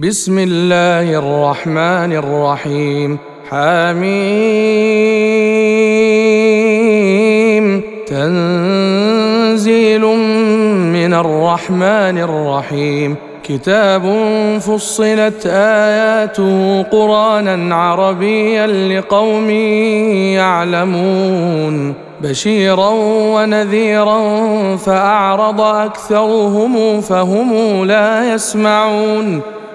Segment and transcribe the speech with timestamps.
[0.00, 3.18] بسم الله الرحمن الرحيم
[3.50, 4.10] حميم
[8.06, 10.00] تنزيل
[10.92, 14.02] من الرحمن الرحيم كتاب
[14.60, 19.50] فصلت اياته قرانا عربيا لقوم
[20.40, 22.90] يعلمون بشيرا
[23.34, 24.20] ونذيرا
[24.76, 29.59] فاعرض اكثرهم فهم لا يسمعون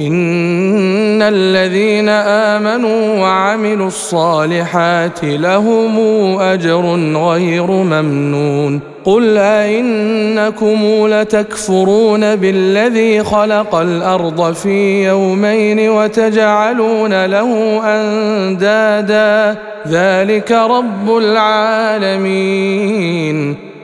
[0.00, 5.98] إن الذين آمنوا وعملوا الصالحات لهم
[6.38, 8.80] أجر غير ممنون.
[9.04, 19.58] قل أئنكم لتكفرون بالذي خلق الأرض في يومين وتجعلون له أندادا.
[19.88, 22.10] ذلك رب العالمين.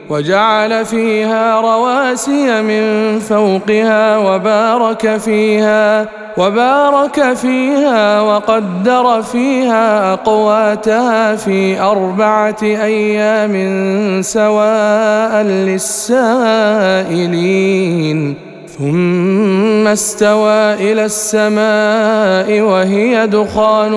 [0.09, 13.55] وجعل فيها رواسي من فوقها وبارك فيها وبارك فيها وقدر فيها أقواتها في أربعة أيام
[14.21, 17.07] سواء للسائلين.
[18.77, 23.95] ثم استوى إلى السماء وهي دخان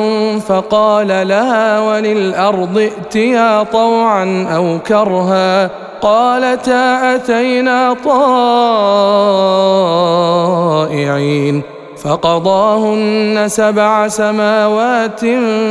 [0.49, 5.71] فقال لها وللأرض ائتيا طوعا أو كرها.
[6.01, 7.97] قالتا أتينا
[10.85, 11.63] طائعين
[12.03, 15.21] فقضاهن سبع سماوات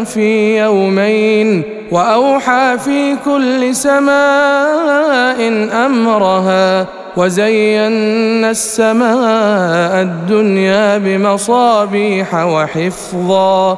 [0.05, 5.39] في يومين وأوحى في كل سماء
[5.85, 13.77] أمرها وزينا السماء الدنيا بمصابيح وحفظا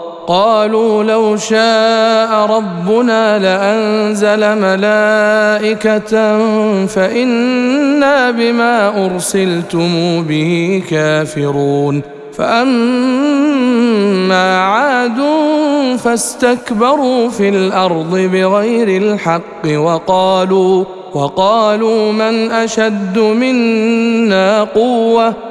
[0.31, 6.37] قالوا لو شاء ربنا لأنزل ملائكة
[6.85, 12.01] فإنا بما أرسلتم به كافرون
[12.33, 13.37] فأما
[14.57, 15.21] عاد
[15.97, 25.50] فاستكبروا في الأرض بغير الحق وقالوا وقالوا من أشد منا قوة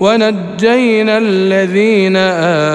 [0.00, 2.16] ونجينا الذين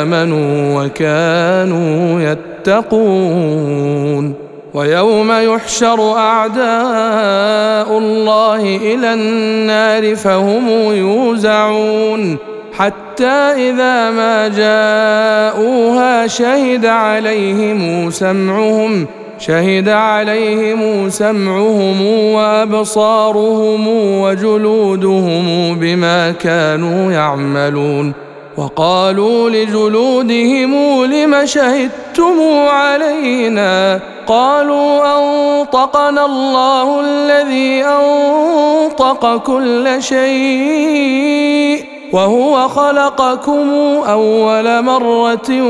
[0.01, 4.33] آمنوا وكانوا يتقون
[4.74, 12.38] ويوم يحشر أعداء الله إلى النار فهم يوزعون
[12.74, 19.07] حتى إذا ما جاءوها شهد عليهم سمعهم
[19.39, 22.01] شهد عليهم سمعهم
[22.33, 23.88] وأبصارهم
[24.21, 28.13] وجلودهم بما كانوا يعملون
[28.57, 43.69] وقالوا لجلودهم لم شهدتم علينا قالوا أنطقنا الله الذي أنطق كل شيء وهو خلقكم
[44.07, 45.61] أول مرة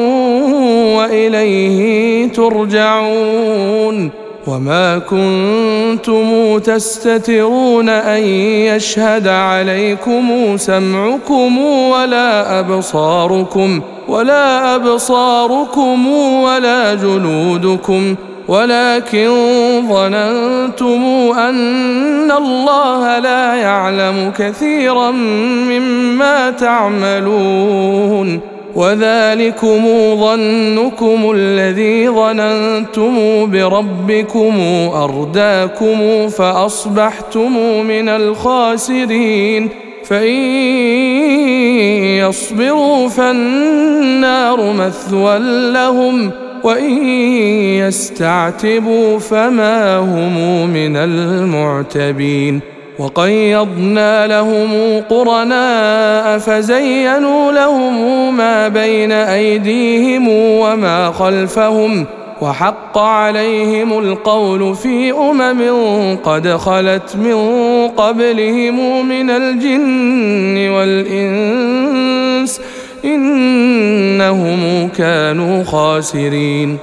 [0.98, 4.12] وإليه ترجعون
[4.48, 16.08] وما كنتم تستترون أن يشهد عليكم سمعكم ولا أبصاركم ولا أبصاركم
[16.44, 18.16] ولا جلودكم
[18.50, 19.30] ولكن
[19.90, 21.04] ظننتم
[21.38, 25.12] أن الله لا يعلم كثيرا
[25.70, 28.40] مما تعملون.
[28.76, 29.86] وذلكم
[30.16, 34.60] ظنكم الذي ظننتم بربكم
[34.94, 39.70] أرداكم فأصبحتم من الخاسرين.
[40.06, 40.36] فإن
[42.18, 45.40] يصبروا فالنار مثوى
[45.74, 46.32] لهم.
[46.64, 47.08] وإن
[47.88, 52.60] يستعتبوا فما هم من المعتبين
[53.00, 62.06] وقيضنا لهم قرناء فزينوا لهم ما بين أيديهم وما خلفهم
[62.42, 67.38] وحق عليهم القول في أمم قد خلت من
[67.88, 72.62] قبلهم من الجن والإنس
[73.06, 76.78] إنهم كانوا خاسرين.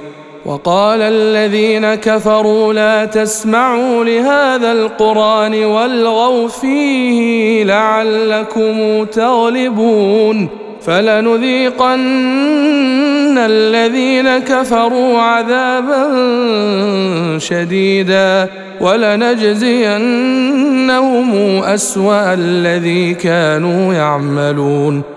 [0.45, 10.49] وقال الذين كفروا لا تسمعوا لهذا القرآن والغوا فيه لعلكم تغلبون.
[10.81, 11.97] فلنذيقن
[13.37, 16.07] الذين كفروا عذابا
[17.37, 18.49] شديدا.
[18.81, 20.03] ولنجزينهم
[21.63, 25.16] أسوأ الذي كانوا يعملون.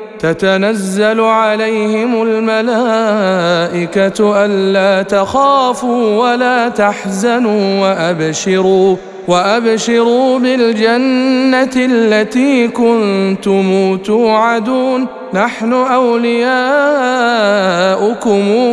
[0.21, 4.09] تتنزل عليهم الملائكة
[4.45, 8.95] ألا تخافوا ولا تحزنوا وأبشروا
[9.27, 15.07] وأبشروا بالجنة التي كنتم توعدون.
[15.33, 16.45] نحن أولياؤكم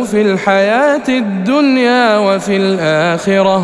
[0.03, 3.63] في الحياة الدنيا وفي الآخرة.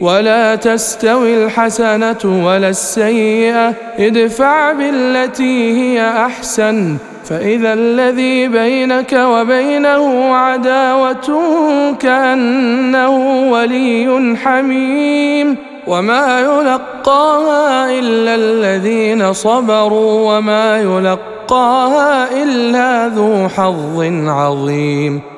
[0.00, 3.74] ولا تستوي الحسنة ولا السيئة.
[3.98, 6.96] ادفع بالتي هي أحسن.
[7.24, 11.52] فإذا الذي بينك وبينه عداوة
[12.00, 13.16] كأنه
[13.50, 15.56] ولي حميم.
[15.86, 20.36] وما يلقاها إلا الذين صبروا.
[20.36, 25.37] وما يلقاها إلا ذو حظ عظيم.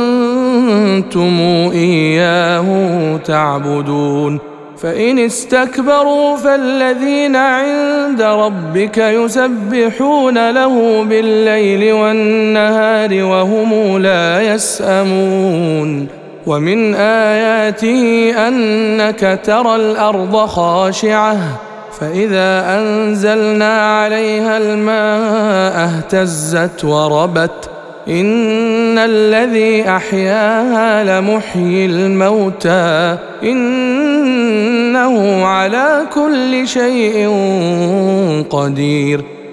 [1.71, 4.39] إياه تعبدون.
[4.77, 16.07] فإن استكبروا فالذين عند ربك يسبحون له بالليل والنهار وهم لا يسأمون.
[16.47, 21.37] ومن آياته أنك ترى الأرض خاشعة.
[21.99, 27.70] فإذا أنزلنا عليها الماء اهتزت وربت.
[28.11, 37.29] إن الذي أحياها لمحيي الموتى إنه على كل شيء
[38.49, 39.21] قدير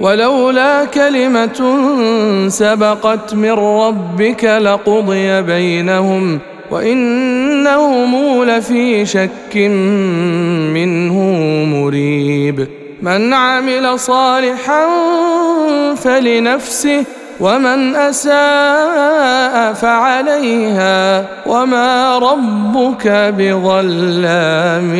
[0.00, 1.78] ولولا كلمة
[2.48, 6.38] سبقت من ربك لقضي بينهم
[6.70, 9.56] وإنهم لفي شك
[10.74, 11.14] منه
[11.64, 12.68] مريب.
[13.02, 14.86] من عمل صالحا
[15.94, 17.04] فلنفسه
[17.40, 24.94] ومن أساء فعليها وما ربك بظلام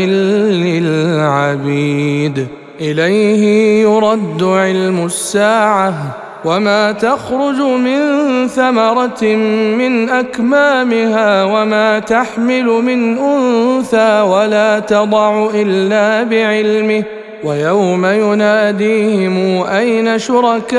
[0.64, 2.46] للعبيد.
[2.80, 5.94] إليه يرد علم الساعة
[6.44, 8.00] وما تخرج من
[8.48, 9.24] ثمرة
[9.78, 17.04] من أكمامها وما تحمل من أنثى ولا تضع إلا بعلمه
[17.44, 20.78] ويوم يناديهم أين شركائي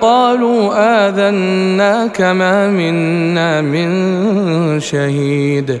[0.00, 0.70] قالوا
[1.08, 5.80] آذناك ما منا من شهيد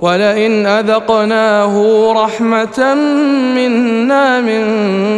[0.00, 1.74] ولئن أذقناه
[2.12, 2.94] رحمة
[3.54, 4.64] منا من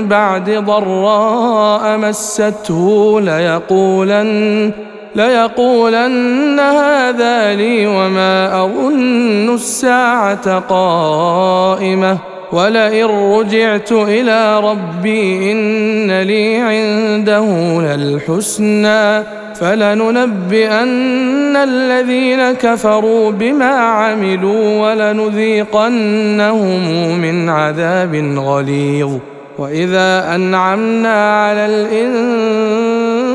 [0.09, 4.73] بعد ضراء مسته ليقولن
[5.15, 12.19] ليقولن هذا لي وما أظن الساعة قائمة.
[12.53, 17.47] ولئن رجعت إلى ربي إن لي عنده
[17.81, 26.81] للحسنى فلننبئن الذين كفروا بما عملوا ولنذيقنهم
[27.19, 29.11] من عذاب غليظ.
[29.59, 33.00] وإذا أنعمنا على الإنسان